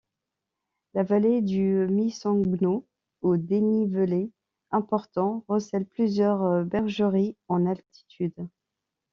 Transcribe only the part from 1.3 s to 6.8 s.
du Misongno au dénivelé important, recèle plusieurs